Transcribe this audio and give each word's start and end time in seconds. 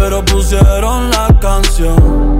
Pero 0.00 0.24
pusieron 0.24 1.10
la 1.10 1.28
canción. 1.38 2.39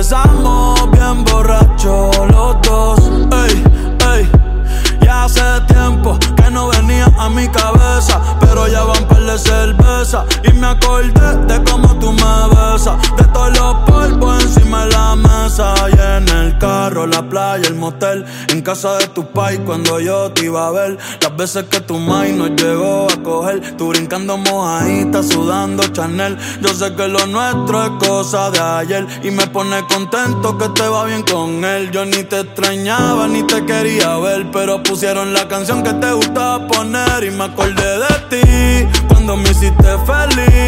Nos 0.00 0.08
besamos 0.08 0.90
bien 0.92 1.24
borracho 1.24 2.10
los 2.30 2.56
dos. 2.62 3.00
Ey, 3.44 3.64
ey, 4.14 4.30
ya 5.02 5.24
hace 5.24 5.42
tiempo 5.68 6.18
que 6.36 6.50
no 6.50 6.68
venía 6.68 7.06
a 7.18 7.28
mi 7.28 7.46
cabeza, 7.48 8.18
pero 8.40 8.66
ya 8.66 8.84
van 8.84 9.04
par 9.08 9.22
de 9.22 9.38
cerveza. 9.38 10.24
Y 10.44 10.52
me 10.54 10.68
acordé 10.68 11.36
de 11.46 11.64
cómo 11.70 11.98
tú 11.98 12.12
me 12.12 12.48
besas, 12.48 12.96
de 13.16 13.24
todos 13.24 13.58
los 13.58 13.74
polvos 13.90 14.42
encima 14.42 14.86
de 14.86 14.92
la 14.92 15.16
mesa. 15.16 15.74
Y 15.90 16.00
en 16.00 16.28
el 16.28 16.56
carro, 16.56 17.06
la 17.06 17.22
playa, 17.28 17.68
el 17.68 17.74
motel, 17.74 18.24
en 18.48 18.62
casa 18.62 18.96
de 18.96 19.06
tu 19.08 19.26
pai 19.26 19.58
cuando 19.58 20.00
yo 20.00 20.32
te 20.32 20.46
iba 20.46 20.66
a 20.66 20.70
ver, 20.70 20.96
las 21.20 21.36
veces 21.36 21.64
que 21.64 21.80
tu 21.80 21.98
mai 21.98 22.32
nos 22.32 22.50
llegó 22.50 23.06
a 23.10 23.19
coger, 23.50 23.76
tú 23.76 23.88
brincando 23.88 24.36
mojadita, 24.36 25.22
sudando 25.22 25.82
Chanel, 25.88 26.36
yo 26.60 26.68
sé 26.70 26.94
que 26.94 27.08
lo 27.08 27.26
nuestro 27.26 27.84
es 27.84 28.08
cosa 28.08 28.50
de 28.50 28.60
ayer 28.60 29.06
y 29.22 29.30
me 29.30 29.46
pone 29.46 29.84
contento 29.86 30.56
que 30.58 30.68
te 30.70 30.86
va 30.88 31.04
bien 31.04 31.22
con 31.22 31.64
él, 31.64 31.90
yo 31.90 32.04
ni 32.04 32.22
te 32.24 32.40
extrañaba 32.40 33.28
ni 33.28 33.42
te 33.42 33.64
quería 33.64 34.16
ver, 34.18 34.50
pero 34.52 34.82
pusieron 34.82 35.32
la 35.32 35.48
canción 35.48 35.82
que 35.82 35.92
te 35.94 36.12
gustaba 36.12 36.66
poner 36.66 37.24
y 37.24 37.30
me 37.30 37.44
acordé 37.44 37.98
de 37.98 38.08
ti 38.30 38.98
cuando 39.08 39.36
me 39.36 39.50
hiciste 39.50 39.88
feliz, 40.06 40.59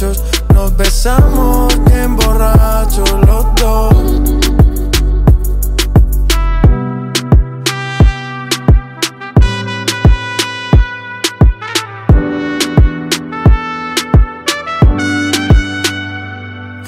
borrachos, 0.00 0.27